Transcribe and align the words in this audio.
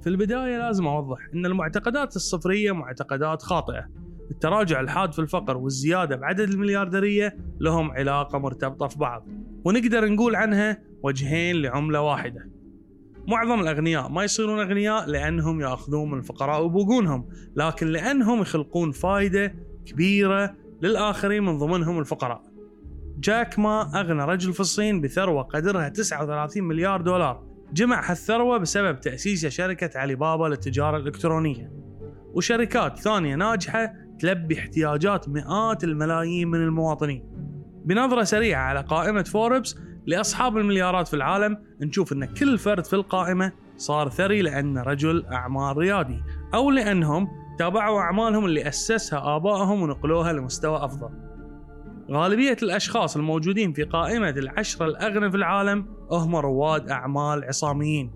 في 0.00 0.08
البداية 0.08 0.58
لازم 0.58 0.86
أوضح 0.86 1.18
أن 1.34 1.46
المعتقدات 1.46 2.16
الصفرية 2.16 2.72
معتقدات 2.72 3.42
خاطئة. 3.42 3.88
التراجع 4.30 4.80
الحاد 4.80 5.12
في 5.12 5.18
الفقر 5.18 5.56
والزيادة 5.56 6.16
بعدد 6.16 6.40
المليارديرية 6.50 7.36
لهم 7.60 7.90
علاقة 7.90 8.38
مرتبطة 8.38 8.86
في 8.86 8.98
بعض 8.98 9.26
ونقدر 9.64 10.08
نقول 10.08 10.36
عنها 10.36 10.82
وجهين 11.02 11.56
لعملة 11.56 12.00
واحدة. 12.00 12.50
معظم 13.28 13.60
الأغنياء 13.60 14.08
ما 14.08 14.24
يصيرون 14.24 14.60
أغنياء 14.60 15.06
لأنهم 15.06 15.60
يأخذون 15.60 16.10
من 16.10 16.18
الفقراء 16.18 16.62
ويبوقونهم 16.62 17.28
لكن 17.56 17.86
لأنهم 17.86 18.40
يخلقون 18.40 18.90
فائدة 18.90 19.54
كبيرة 19.86 20.56
للآخرين 20.82 21.42
من 21.42 21.58
ضمنهم 21.58 21.98
الفقراء. 21.98 22.42
جاك 23.18 23.58
ما 23.58 24.00
أغنى 24.00 24.24
رجل 24.24 24.52
في 24.52 24.60
الصين 24.60 25.00
بثروة 25.00 25.42
قدرها 25.42 25.88
39 25.88 26.64
مليار 26.64 27.00
دولار. 27.00 27.49
جمع 27.72 28.10
هالثروة 28.10 28.58
بسبب 28.58 29.00
تأسيس 29.00 29.46
شركة 29.46 29.98
علي 29.98 30.14
بابا 30.14 30.46
للتجارة 30.46 30.96
الإلكترونية. 30.96 31.72
وشركات 32.34 32.98
ثانية 32.98 33.36
ناجحة 33.36 33.92
تلبي 34.18 34.58
احتياجات 34.58 35.28
مئات 35.28 35.84
الملايين 35.84 36.48
من 36.48 36.58
المواطنين. 36.58 37.24
بنظرة 37.84 38.22
سريعة 38.22 38.62
على 38.62 38.80
قائمة 38.80 39.22
فوربس 39.22 39.76
لأصحاب 40.06 40.56
المليارات 40.56 41.08
في 41.08 41.14
العالم 41.14 41.56
نشوف 41.80 42.12
أن 42.12 42.24
كل 42.24 42.58
فرد 42.58 42.84
في 42.84 42.92
القائمة 42.92 43.52
صار 43.76 44.08
ثري 44.08 44.42
لأن 44.42 44.78
رجل 44.78 45.26
أعمال 45.26 45.76
ريادي 45.76 46.22
أو 46.54 46.70
لأنهم 46.70 47.28
تابعوا 47.58 48.00
أعمالهم 48.00 48.44
اللي 48.44 48.68
أسسها 48.68 49.36
آبائهم 49.36 49.82
ونقلوها 49.82 50.32
لمستوى 50.32 50.84
أفضل. 50.84 51.29
غالبية 52.12 52.56
الأشخاص 52.62 53.16
الموجودين 53.16 53.72
في 53.72 53.82
قائمة 53.82 54.30
العشرة 54.30 54.86
الأغنى 54.86 55.30
في 55.30 55.36
العالم 55.36 55.86
هم 56.10 56.36
رواد 56.36 56.88
أعمال 56.88 57.44
عصاميين. 57.44 58.10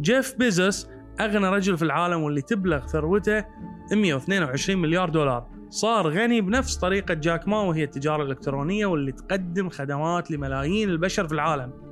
جيف 0.00 0.34
بيزوس 0.38 0.88
أغنى 1.20 1.48
رجل 1.48 1.76
في 1.76 1.82
العالم 1.82 2.22
واللي 2.22 2.42
تبلغ 2.42 2.86
ثروته 2.86 3.44
122 3.92 4.78
مليار 4.78 5.08
دولار. 5.10 5.46
صار 5.70 6.08
غني 6.08 6.40
بنفس 6.40 6.76
طريقة 6.76 7.14
جاك 7.14 7.48
ما 7.48 7.60
وهي 7.60 7.84
التجارة 7.84 8.22
الإلكترونية 8.22 8.86
واللي 8.86 9.12
تقدم 9.12 9.68
خدمات 9.68 10.30
لملايين 10.30 10.88
البشر 10.88 11.28
في 11.28 11.34
العالم. 11.34 11.87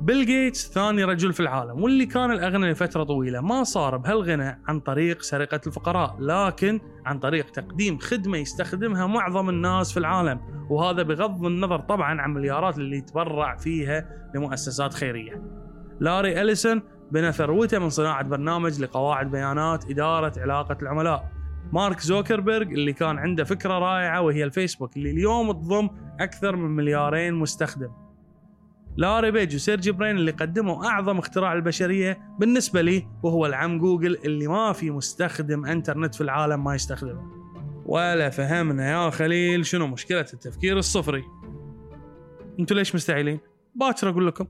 بيل 0.00 0.26
جيتس 0.26 0.72
ثاني 0.72 1.04
رجل 1.04 1.32
في 1.32 1.40
العالم 1.40 1.82
واللي 1.82 2.06
كان 2.06 2.30
الأغنى 2.30 2.70
لفترة 2.70 3.04
طويلة 3.04 3.40
ما 3.40 3.64
صار 3.64 3.96
بهالغنى 3.96 4.62
عن 4.66 4.80
طريق 4.80 5.22
سرقة 5.22 5.60
الفقراء 5.66 6.16
لكن 6.20 6.80
عن 7.06 7.18
طريق 7.18 7.50
تقديم 7.50 7.98
خدمة 7.98 8.38
يستخدمها 8.38 9.06
معظم 9.06 9.48
الناس 9.48 9.92
في 9.92 9.98
العالم. 9.98 10.40
وهذا 10.70 11.02
بغض 11.02 11.44
النظر 11.44 11.78
طبعا 11.80 12.20
عن 12.20 12.34
مليارات 12.34 12.78
اللي 12.78 12.96
يتبرع 12.96 13.56
فيها 13.56 14.30
لمؤسسات 14.34 14.94
خيرية. 14.94 15.42
لاري 16.00 16.42
أليسون 16.42 16.82
بنى 17.10 17.32
ثروته 17.32 17.78
من 17.78 17.88
صناعة 17.88 18.22
برنامج 18.22 18.80
لقواعد 18.80 19.30
بيانات 19.30 19.90
إدارة 19.90 20.32
علاقة 20.36 20.76
العملاء. 20.82 21.32
مارك 21.72 22.00
زوكربيرج 22.00 22.72
اللي 22.72 22.92
كان 22.92 23.18
عنده 23.18 23.44
فكرة 23.44 23.78
رائعة 23.78 24.20
وهي 24.20 24.44
الفيسبوك 24.44 24.96
اللي 24.96 25.10
اليوم 25.10 25.52
تضم 25.52 25.88
أكثر 26.20 26.56
من 26.56 26.70
مليارين 26.70 27.34
مستخدم. 27.34 27.90
لاري 28.96 29.30
بيج 29.30 29.54
وسيرجي 29.54 29.92
برين 29.92 30.16
اللي 30.16 30.30
قدموا 30.30 30.86
أعظم 30.86 31.18
اختراع 31.18 31.52
البشرية 31.52 32.36
بالنسبة 32.38 32.82
لي 32.82 33.06
وهو 33.22 33.46
العم 33.46 33.78
جوجل 33.78 34.18
اللي 34.24 34.46
ما 34.46 34.72
في 34.72 34.90
مستخدم 34.90 35.66
إنترنت 35.66 36.14
في 36.14 36.20
العالم 36.20 36.64
ما 36.64 36.74
يستخدمه. 36.74 37.42
ولا 37.86 38.30
فهمنا 38.30 38.90
يا 38.90 39.10
خليل 39.10 39.66
شنو 39.66 39.86
مشكلة 39.86 40.20
التفكير 40.20 40.78
الصفري. 40.78 41.24
أنتوا 42.60 42.76
ليش 42.76 42.94
مستعجلين؟ 42.94 43.40
باكر 43.74 44.08
أقول 44.08 44.26
لكم. 44.26 44.46